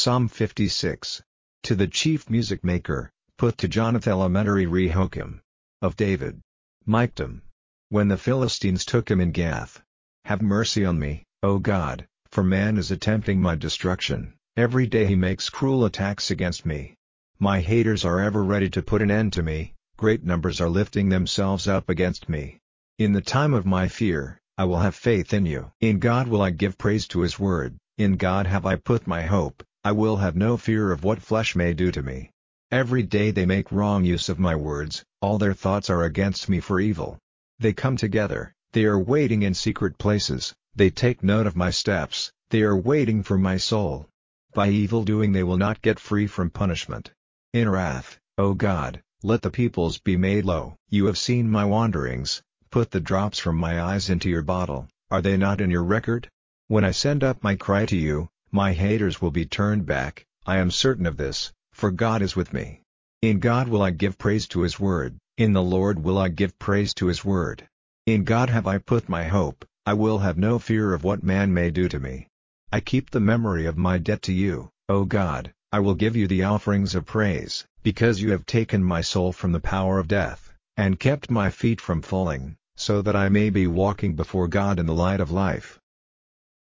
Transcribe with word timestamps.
Psalm 0.00 0.28
56. 0.28 1.22
To 1.64 1.74
the 1.74 1.88
chief 1.88 2.30
music 2.30 2.62
maker, 2.62 3.10
put 3.36 3.58
to 3.58 3.68
Jonath-elem-rehokim. 3.68 5.40
Of 5.82 5.96
David. 5.96 6.40
Michtam. 6.86 7.40
When 7.88 8.06
the 8.06 8.16
Philistines 8.16 8.84
took 8.84 9.10
him 9.10 9.20
in 9.20 9.32
Gath. 9.32 9.82
Have 10.26 10.40
mercy 10.40 10.84
on 10.84 11.00
me, 11.00 11.24
O 11.42 11.58
God, 11.58 12.06
for 12.30 12.44
man 12.44 12.78
is 12.78 12.92
attempting 12.92 13.42
my 13.42 13.56
destruction, 13.56 14.34
every 14.56 14.86
day 14.86 15.04
he 15.04 15.16
makes 15.16 15.50
cruel 15.50 15.84
attacks 15.84 16.30
against 16.30 16.64
me. 16.64 16.94
My 17.40 17.60
haters 17.60 18.04
are 18.04 18.20
ever 18.20 18.44
ready 18.44 18.70
to 18.70 18.82
put 18.82 19.02
an 19.02 19.10
end 19.10 19.32
to 19.32 19.42
me, 19.42 19.74
great 19.96 20.22
numbers 20.22 20.60
are 20.60 20.70
lifting 20.70 21.08
themselves 21.08 21.66
up 21.66 21.88
against 21.88 22.28
me. 22.28 22.60
In 23.00 23.14
the 23.14 23.20
time 23.20 23.52
of 23.52 23.66
my 23.66 23.88
fear, 23.88 24.38
I 24.56 24.64
will 24.66 24.78
have 24.78 24.94
faith 24.94 25.34
in 25.34 25.44
you. 25.44 25.72
In 25.80 25.98
God 25.98 26.28
will 26.28 26.42
I 26.42 26.50
give 26.50 26.78
praise 26.78 27.08
to 27.08 27.22
his 27.22 27.40
word, 27.40 27.76
in 27.96 28.16
God 28.16 28.46
have 28.46 28.64
I 28.64 28.76
put 28.76 29.04
my 29.08 29.22
hope. 29.22 29.64
I 29.84 29.92
will 29.92 30.16
have 30.16 30.36
no 30.36 30.56
fear 30.56 30.90
of 30.90 31.04
what 31.04 31.22
flesh 31.22 31.54
may 31.54 31.72
do 31.72 31.92
to 31.92 32.02
me. 32.02 32.30
Every 32.70 33.02
day 33.02 33.30
they 33.30 33.46
make 33.46 33.72
wrong 33.72 34.04
use 34.04 34.28
of 34.28 34.38
my 34.38 34.54
words, 34.56 35.04
all 35.22 35.38
their 35.38 35.54
thoughts 35.54 35.88
are 35.88 36.02
against 36.02 36.48
me 36.48 36.60
for 36.60 36.80
evil. 36.80 37.16
They 37.60 37.72
come 37.72 37.96
together, 37.96 38.52
they 38.72 38.84
are 38.84 38.98
waiting 38.98 39.42
in 39.42 39.54
secret 39.54 39.96
places, 39.96 40.52
they 40.74 40.90
take 40.90 41.22
note 41.22 41.46
of 41.46 41.56
my 41.56 41.70
steps, 41.70 42.32
they 42.50 42.62
are 42.62 42.76
waiting 42.76 43.22
for 43.22 43.38
my 43.38 43.56
soul. 43.56 44.08
By 44.52 44.68
evil 44.68 45.04
doing 45.04 45.32
they 45.32 45.44
will 45.44 45.56
not 45.56 45.80
get 45.80 46.00
free 46.00 46.26
from 46.26 46.50
punishment. 46.50 47.12
In 47.54 47.68
wrath, 47.68 48.18
O 48.36 48.54
God, 48.54 49.00
let 49.22 49.42
the 49.42 49.50
peoples 49.50 49.98
be 49.98 50.16
made 50.16 50.44
low. 50.44 50.74
You 50.90 51.06
have 51.06 51.16
seen 51.16 51.48
my 51.48 51.64
wanderings, 51.64 52.42
put 52.70 52.90
the 52.90 53.00
drops 53.00 53.38
from 53.38 53.56
my 53.56 53.80
eyes 53.80 54.10
into 54.10 54.28
your 54.28 54.42
bottle, 54.42 54.88
are 55.10 55.22
they 55.22 55.36
not 55.36 55.60
in 55.60 55.70
your 55.70 55.84
record? 55.84 56.28
When 56.66 56.84
I 56.84 56.90
send 56.90 57.24
up 57.24 57.42
my 57.42 57.54
cry 57.54 57.86
to 57.86 57.96
you, 57.96 58.28
my 58.50 58.72
haters 58.72 59.20
will 59.20 59.30
be 59.30 59.44
turned 59.44 59.84
back, 59.86 60.24
I 60.46 60.58
am 60.58 60.70
certain 60.70 61.06
of 61.06 61.16
this, 61.16 61.52
for 61.72 61.90
God 61.90 62.22
is 62.22 62.34
with 62.34 62.52
me. 62.52 62.80
In 63.20 63.38
God 63.38 63.68
will 63.68 63.82
I 63.82 63.90
give 63.90 64.16
praise 64.16 64.46
to 64.48 64.62
his 64.62 64.80
word, 64.80 65.16
in 65.36 65.52
the 65.52 65.62
Lord 65.62 66.02
will 66.02 66.18
I 66.18 66.28
give 66.28 66.58
praise 66.58 66.94
to 66.94 67.06
his 67.06 67.24
word. 67.24 67.68
In 68.06 68.24
God 68.24 68.48
have 68.50 68.66
I 68.66 68.78
put 68.78 69.08
my 69.08 69.24
hope, 69.24 69.64
I 69.84 69.94
will 69.94 70.18
have 70.18 70.38
no 70.38 70.58
fear 70.58 70.94
of 70.94 71.04
what 71.04 71.22
man 71.22 71.52
may 71.52 71.70
do 71.70 71.88
to 71.88 72.00
me. 72.00 72.28
I 72.72 72.80
keep 72.80 73.10
the 73.10 73.20
memory 73.20 73.66
of 73.66 73.76
my 73.76 73.98
debt 73.98 74.22
to 74.22 74.32
you, 74.32 74.70
O 74.88 75.04
God, 75.04 75.52
I 75.72 75.80
will 75.80 75.94
give 75.94 76.16
you 76.16 76.26
the 76.26 76.44
offerings 76.44 76.94
of 76.94 77.04
praise, 77.06 77.66
because 77.82 78.22
you 78.22 78.30
have 78.30 78.46
taken 78.46 78.82
my 78.82 79.00
soul 79.00 79.32
from 79.32 79.52
the 79.52 79.60
power 79.60 79.98
of 79.98 80.08
death, 80.08 80.52
and 80.76 81.00
kept 81.00 81.30
my 81.30 81.50
feet 81.50 81.80
from 81.80 82.02
falling, 82.02 82.56
so 82.76 83.02
that 83.02 83.16
I 83.16 83.28
may 83.28 83.50
be 83.50 83.66
walking 83.66 84.14
before 84.14 84.48
God 84.48 84.78
in 84.78 84.86
the 84.86 84.94
light 84.94 85.20
of 85.20 85.30
life. 85.30 85.78